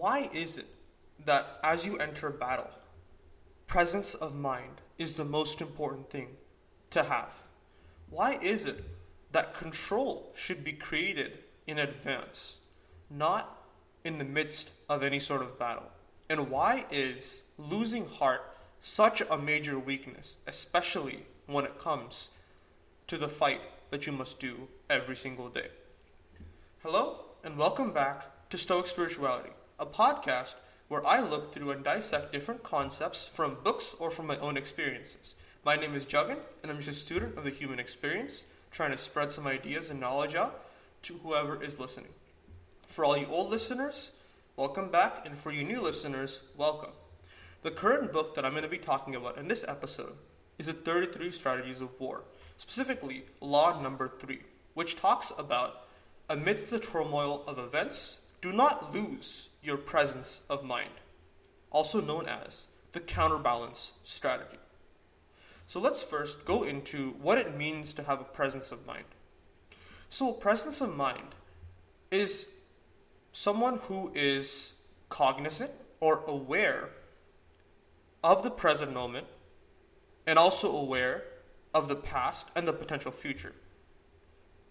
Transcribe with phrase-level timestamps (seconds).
[0.00, 0.64] why is it
[1.26, 2.70] that as you enter battle,
[3.66, 6.28] presence of mind is the most important thing
[6.88, 7.42] to have?
[8.08, 8.82] Why is it
[9.32, 12.60] that control should be created in advance,
[13.10, 13.58] not
[14.02, 15.90] in the midst of any sort of battle?
[16.30, 22.30] And why is losing heart such a major weakness, especially when it comes
[23.06, 23.60] to the fight
[23.90, 25.68] that you must do every single day?
[26.82, 30.56] Hello, and welcome back to Stoic Spirituality, a podcast
[30.88, 35.36] where I look through and dissect different concepts from books or from my own experiences.
[35.64, 38.98] My name is Juggin, and I'm just a student of the human experience, trying to
[38.98, 40.66] spread some ideas and knowledge out
[41.04, 42.10] to whoever is listening.
[42.86, 44.12] For all you old listeners,
[44.54, 46.92] welcome back, and for you new listeners, welcome.
[47.62, 50.16] The current book that I'm going to be talking about in this episode
[50.58, 52.24] is the 33 Strategies of War,
[52.58, 54.40] specifically Law Number 3,
[54.74, 55.86] which talks about
[56.28, 60.92] amidst the turmoil of events, do not lose your presence of mind,
[61.70, 64.58] also known as the counterbalance strategy.
[65.66, 69.04] So let's first go into what it means to have a presence of mind.
[70.12, 71.36] So, presence of mind
[72.10, 72.48] is
[73.32, 74.72] someone who is
[75.08, 76.90] cognizant or aware
[78.24, 79.28] of the present moment
[80.26, 81.22] and also aware
[81.72, 83.52] of the past and the potential future.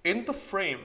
[0.03, 0.81] In the frame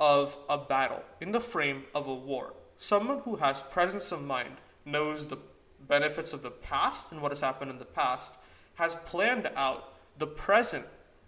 [0.00, 4.56] of a battle, in the frame of a war, someone who has presence of mind
[4.84, 5.38] knows the
[5.80, 8.34] benefits of the past and what has happened in the past
[8.74, 10.86] has planned out the present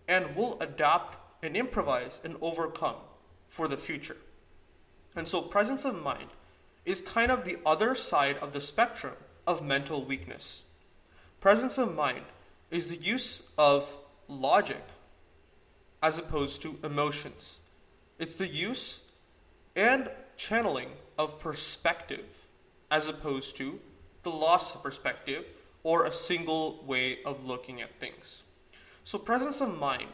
[0.08, 2.96] and will adapt and improvise and overcome
[3.48, 4.16] for the future.
[5.16, 6.30] And so, presence of mind
[6.84, 9.14] is kind of the other side of the spectrum
[9.46, 10.64] of mental weakness.
[11.40, 12.24] Presence of mind
[12.70, 14.82] is the use of logic
[16.02, 17.60] as opposed to emotions.
[18.20, 19.00] It's the use
[19.74, 22.46] and channeling of perspective
[22.90, 23.80] as opposed to
[24.24, 25.46] the loss of perspective
[25.84, 28.42] or a single way of looking at things.
[29.04, 30.12] So, presence of mind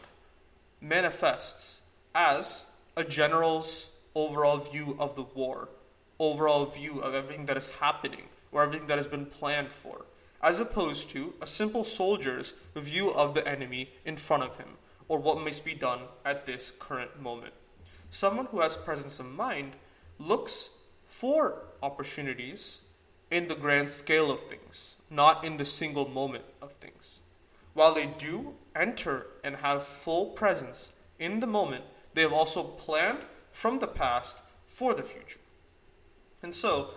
[0.79, 1.81] manifests
[2.15, 5.67] as a general's overall view of the war,
[6.17, 10.05] overall view of everything that is happening, or everything that has been planned for,
[10.41, 14.77] as opposed to a simple soldier's view of the enemy in front of him,
[15.09, 17.53] or what must be done at this current moment.
[18.09, 19.73] Someone who has presence of mind
[20.19, 20.69] looks
[21.05, 22.81] for opportunities
[23.29, 27.19] in the grand scale of things, not in the single moment of things.
[27.73, 33.19] While they do enter and have full presence in the moment, they have also planned
[33.51, 35.39] from the past for the future.
[36.41, 36.91] And so,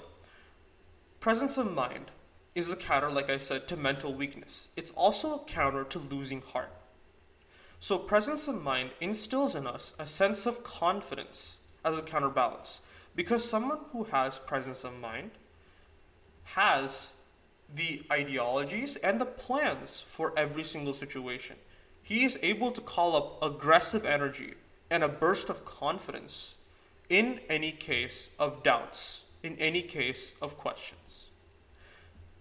[1.19, 2.11] presence of mind
[2.55, 4.69] is a counter, like I said, to mental weakness.
[4.77, 6.73] It's also a counter to losing heart.
[7.83, 12.83] So, presence of mind instills in us a sense of confidence as a counterbalance.
[13.17, 15.31] Because someone who has presence of mind
[16.45, 17.15] has
[17.75, 21.57] the ideologies and the plans for every single situation.
[22.03, 24.55] He is able to call up aggressive energy
[24.91, 26.57] and a burst of confidence
[27.09, 31.29] in any case of doubts, in any case of questions.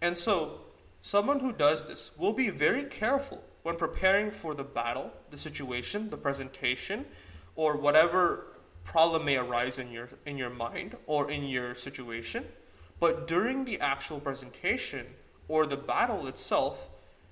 [0.02, 0.62] And so,
[1.02, 6.10] someone who does this will be very careful when preparing for the battle, the situation,
[6.10, 7.06] the presentation,
[7.56, 8.48] or whatever
[8.84, 12.46] problem may arise in your in your mind or in your situation
[13.00, 15.08] but during the actual presentation
[15.48, 16.90] or the battle itself,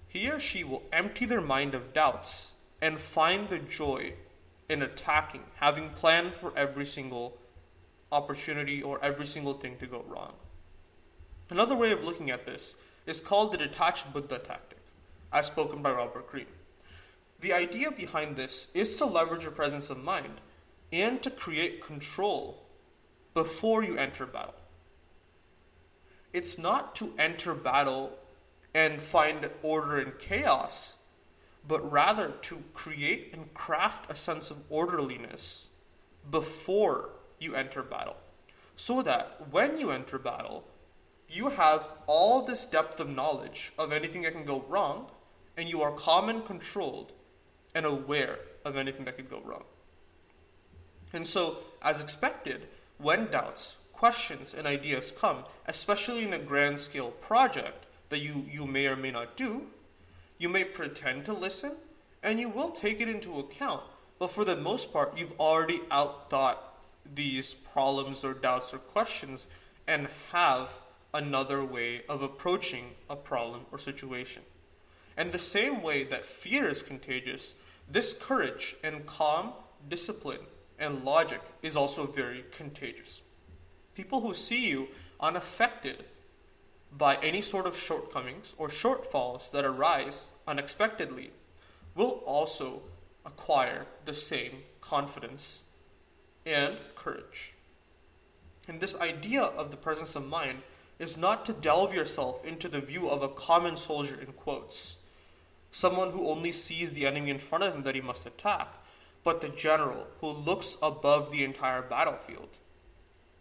[0.07, 4.13] he or she will empty their mind of doubts and find the joy
[4.69, 7.37] in attacking, having planned for every single
[8.11, 10.33] opportunity or every single thing to go wrong.
[11.49, 14.79] Another way of looking at this is called the detached Buddha tactic,
[15.31, 16.45] as spoken by Robert Greene.
[17.39, 20.41] The idea behind this is to leverage your presence of mind
[20.91, 22.63] and to create control
[23.33, 24.55] before you enter battle
[26.37, 28.17] it's not to enter battle
[28.73, 30.97] and find order in chaos,
[31.67, 35.69] but rather to create and craft a sense of orderliness
[36.29, 38.17] before you enter battle.
[38.75, 40.63] So that when you enter battle,
[41.29, 45.09] you have all this depth of knowledge of anything that can go wrong,
[45.57, 47.11] and you are calm and controlled
[47.75, 49.63] and aware of anything that could go wrong.
[51.13, 57.11] And so, as expected, when doubts, questions and ideas come, especially in a grand scale
[57.11, 59.67] project that you, you may or may not do,
[60.37, 61.73] you may pretend to listen
[62.23, 63.81] and you will take it into account.
[64.19, 66.57] But for the most part, you've already outthought
[67.15, 69.47] these problems or doubts or questions
[69.87, 74.43] and have another way of approaching a problem or situation.
[75.15, 77.55] And the same way that fear is contagious,
[77.89, 79.53] this courage and calm,
[79.89, 80.41] discipline,
[80.77, 83.21] and logic is also very contagious.
[83.95, 84.87] People who see you
[85.19, 86.03] unaffected
[86.95, 91.31] by any sort of shortcomings or shortfalls that arise unexpectedly
[91.95, 92.81] will also
[93.25, 95.63] acquire the same confidence
[96.45, 97.53] and courage.
[98.67, 100.61] And this idea of the presence of mind
[100.99, 104.97] is not to delve yourself into the view of a common soldier in quotes,
[105.71, 108.73] someone who only sees the enemy in front of him that he must attack,
[109.23, 112.49] but the general who looks above the entire battlefield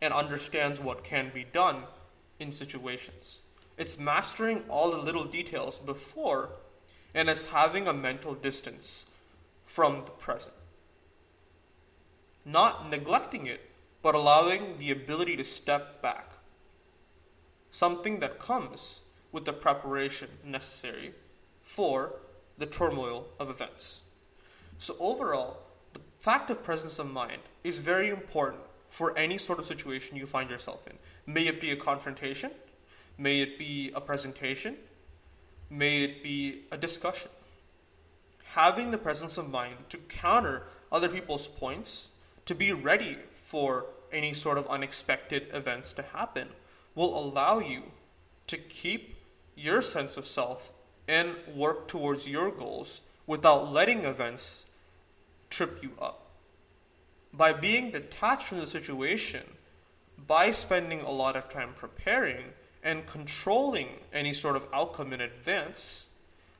[0.02, 1.84] and understands what can be done
[2.38, 3.40] in situations.
[3.78, 6.50] It's mastering all the little details before
[7.14, 9.06] and it's having a mental distance
[9.64, 10.54] from the present.
[12.44, 13.70] Not neglecting it,
[14.02, 16.35] but allowing the ability to step back.
[17.76, 19.02] Something that comes
[19.32, 21.12] with the preparation necessary
[21.60, 22.14] for
[22.56, 24.00] the turmoil of events.
[24.78, 25.58] So, overall,
[25.92, 30.24] the fact of presence of mind is very important for any sort of situation you
[30.24, 30.94] find yourself in.
[31.30, 32.50] May it be a confrontation,
[33.18, 34.76] may it be a presentation,
[35.68, 37.30] may it be a discussion.
[38.54, 42.08] Having the presence of mind to counter other people's points,
[42.46, 46.48] to be ready for any sort of unexpected events to happen,
[46.96, 47.82] will allow you
[48.48, 49.16] to keep
[49.54, 50.72] your sense of self
[51.06, 54.66] and work towards your goals without letting events
[55.50, 56.26] trip you up.
[57.32, 59.42] By being detached from the situation,
[60.26, 62.46] by spending a lot of time preparing
[62.82, 66.08] and controlling any sort of outcome in advance,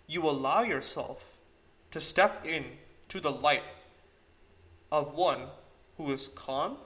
[0.07, 1.39] you allow yourself
[1.91, 2.65] to step in
[3.09, 3.63] to the light
[4.93, 5.43] of one
[5.97, 6.77] who is calm,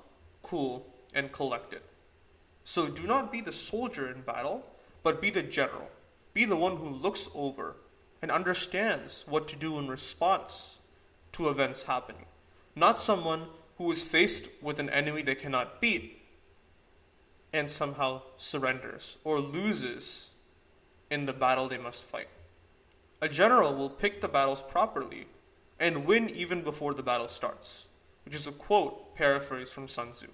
[0.42, 1.80] cool, and collected.
[2.64, 4.64] So do not be the soldier in battle,
[5.02, 5.88] but be the general.
[6.34, 7.76] Be the one who looks over
[8.22, 10.78] and understands what to do in response
[11.32, 12.26] to events happening.
[12.76, 13.46] Not someone
[13.78, 16.20] who is faced with an enemy they cannot beat
[17.52, 20.30] and somehow surrenders or loses
[21.10, 22.28] in the battle they must fight.
[23.20, 25.26] A general will pick the battles properly
[25.78, 27.86] and win even before the battle starts,
[28.24, 30.28] which is a quote paraphrased from Sun Tzu.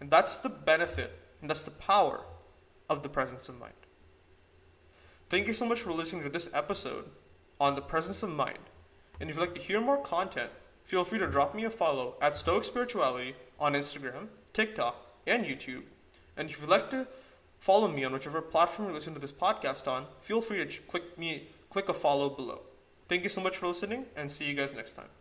[0.00, 2.24] And that's the benefit and that's the power
[2.88, 3.74] of the presence of mind.
[5.28, 7.10] Thank you so much for listening to this episode
[7.60, 8.58] on the presence of mind.
[9.20, 10.50] And if you'd like to hear more content,
[10.84, 14.96] feel free to drop me a follow at Stoic Spirituality on Instagram, TikTok,
[15.26, 15.82] and YouTube.
[16.36, 17.06] And if you'd like to
[17.58, 21.18] follow me on whichever platform you listen to this podcast on, feel free to click
[21.18, 22.60] me click a follow below.
[23.08, 25.17] Thank you so much for listening and see you guys next time.